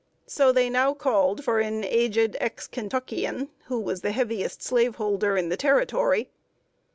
[0.25, 5.49] So they now called for an aged ex Kentuckian, who was the heaviest slaveholder in
[5.49, 6.31] the Territory.